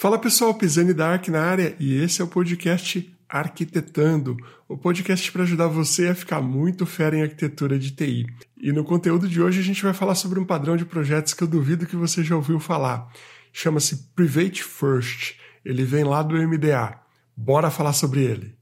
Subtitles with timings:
[0.00, 4.34] Fala pessoal, Pisani Dark na área e esse é o podcast Arquitetando,
[4.66, 8.24] o podcast para ajudar você a ficar muito fera em arquitetura de TI.
[8.56, 11.44] E no conteúdo de hoje a gente vai falar sobre um padrão de projetos que
[11.44, 13.12] eu duvido que você já ouviu falar.
[13.52, 15.34] Chama-se Private First.
[15.62, 16.98] Ele vem lá do MDA.
[17.36, 18.56] Bora falar sobre ele.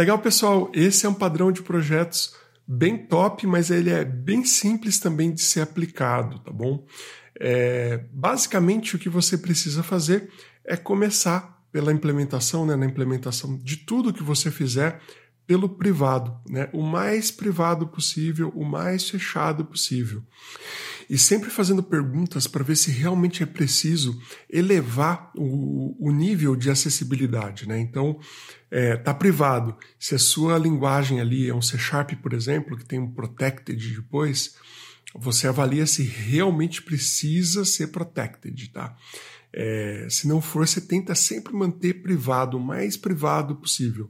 [0.00, 0.72] Legal, pessoal.
[0.72, 2.34] Esse é um padrão de projetos
[2.66, 6.86] bem top, mas ele é bem simples também de ser aplicado, tá bom?
[7.38, 10.30] É, basicamente, o que você precisa fazer
[10.64, 15.02] é começar pela implementação, né, na implementação de tudo que você fizer
[15.50, 20.22] pelo privado, né, o mais privado possível, o mais fechado possível
[21.08, 24.16] e sempre fazendo perguntas para ver se realmente é preciso
[24.48, 27.68] elevar o, o nível de acessibilidade.
[27.68, 27.80] Né?
[27.80, 28.20] Então,
[28.70, 29.76] é, tá privado.
[29.98, 33.96] Se a sua linguagem ali é um C Sharp, por exemplo, que tem um protected
[33.96, 34.54] depois,
[35.12, 38.96] você avalia se realmente precisa ser protected, tá?
[39.52, 44.08] É, se não for, você tenta sempre manter privado, o mais privado possível,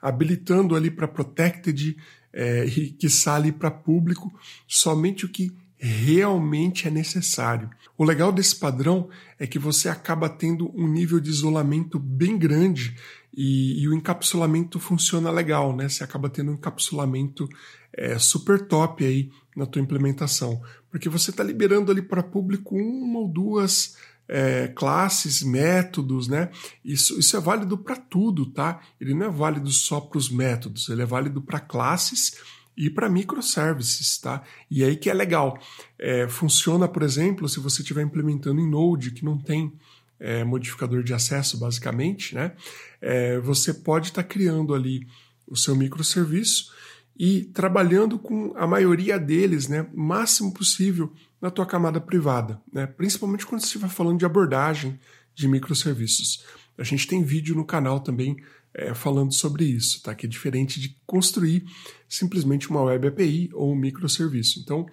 [0.00, 1.96] habilitando ali para protected
[2.32, 4.32] é, e que ali para público
[4.66, 7.70] somente o que realmente é necessário.
[7.98, 12.96] O legal desse padrão é que você acaba tendo um nível de isolamento bem grande
[13.36, 15.88] e, e o encapsulamento funciona legal, né?
[15.88, 17.48] Você acaba tendo um encapsulamento
[17.92, 23.20] é, super top aí na tua implementação, porque você está liberando ali para público uma
[23.20, 23.96] ou duas
[24.28, 26.50] é, classes, métodos, né?
[26.84, 28.80] Isso, isso é válido para tudo, tá?
[29.00, 32.36] Ele não é válido só para os métodos, ele é válido para classes
[32.76, 34.42] e para microservices, tá?
[34.70, 35.58] E aí que é legal.
[35.98, 39.72] É, funciona, por exemplo, se você estiver implementando em Node, que não tem
[40.20, 42.52] é, modificador de acesso, basicamente, né?
[43.00, 45.06] É, você pode estar tá criando ali
[45.46, 46.74] o seu microserviço
[47.18, 52.86] e trabalhando com a maioria deles, né, máximo possível na tua camada privada, né?
[52.86, 54.98] Principalmente quando você estiver falando de abordagem
[55.34, 56.44] de microserviços.
[56.78, 58.36] A gente tem vídeo no canal também
[58.74, 60.14] é, falando sobre isso, tá?
[60.14, 61.64] Que é diferente de construir
[62.08, 64.60] simplesmente uma web API ou um microserviço.
[64.60, 64.86] Então,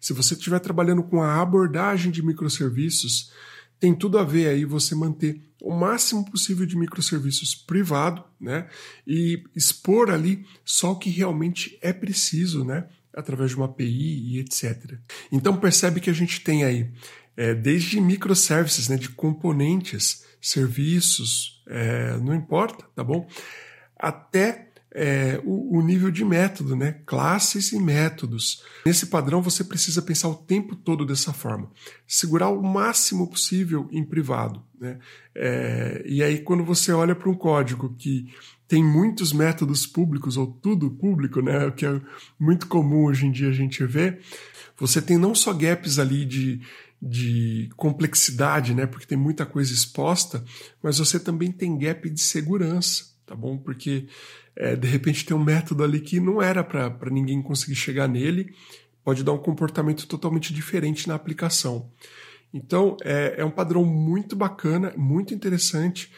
[0.00, 3.30] se você estiver trabalhando com a abordagem de microserviços,
[3.78, 8.68] tem tudo a ver aí você manter o máximo possível de microserviços privado, né?
[9.06, 12.88] E expor ali só o que realmente é preciso, né?
[13.12, 14.94] Através de uma API e etc.
[15.32, 16.90] Então percebe que a gente tem aí
[17.36, 18.96] é, desde microservices, né?
[18.96, 23.28] De componentes serviços, é, não importa, tá bom?
[23.98, 27.00] Até é, o, o, nível de método, né?
[27.04, 28.64] Classes e métodos.
[28.86, 31.70] Nesse padrão você precisa pensar o tempo todo dessa forma,
[32.06, 34.98] segurar o máximo possível em privado, né?
[35.34, 38.32] É, e aí quando você olha para um código que
[38.66, 41.66] tem muitos métodos públicos ou tudo público, né?
[41.66, 42.00] O que é
[42.38, 44.20] muito comum hoje em dia a gente ver.
[44.76, 46.60] Você tem não só gaps ali de,
[47.00, 48.86] de complexidade, né?
[48.86, 50.44] Porque tem muita coisa exposta,
[50.82, 53.58] mas você também tem gap de segurança, tá bom?
[53.58, 54.06] Porque
[54.56, 58.54] é, de repente tem um método ali que não era para ninguém conseguir chegar nele,
[59.04, 61.90] pode dar um comportamento totalmente diferente na aplicação.
[62.52, 66.10] Então é, é um padrão muito bacana, muito interessante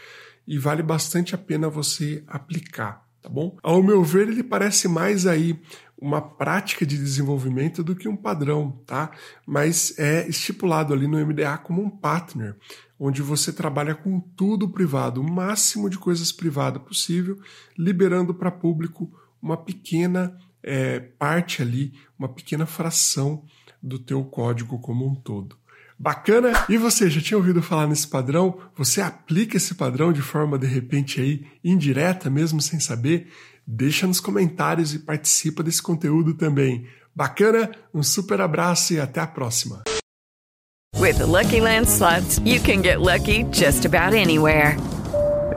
[0.47, 3.57] e vale bastante a pena você aplicar, tá bom?
[3.63, 5.61] Ao meu ver, ele parece mais aí
[6.01, 9.11] uma prática de desenvolvimento do que um padrão, tá?
[9.47, 12.57] Mas é estipulado ali no MDA como um partner,
[12.99, 17.39] onde você trabalha com tudo privado, o máximo de coisas privadas possível,
[17.77, 19.13] liberando para público
[19.43, 23.45] uma pequena é, parte ali, uma pequena fração
[23.83, 25.57] do teu código como um todo.
[26.03, 26.65] Bacana?
[26.67, 28.59] E você já tinha ouvido falar nesse padrão?
[28.75, 33.31] Você aplica esse padrão de forma de repente aí indireta, mesmo sem saber?
[33.67, 36.87] Deixa nos comentários e participa desse conteúdo também.
[37.15, 37.71] Bacana?
[37.93, 39.83] Um super abraço e até a próxima.
[40.99, 44.79] With the Lucky Land slots, you can get lucky just about anywhere.